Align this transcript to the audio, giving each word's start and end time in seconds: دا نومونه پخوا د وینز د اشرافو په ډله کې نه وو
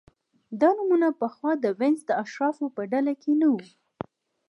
دا 0.59 0.69
نومونه 0.77 1.07
پخوا 1.19 1.51
د 1.59 1.65
وینز 1.79 2.01
د 2.07 2.11
اشرافو 2.23 2.65
په 2.75 2.81
ډله 2.91 3.13
کې 3.21 3.31
نه 3.41 3.47
وو 3.53 3.59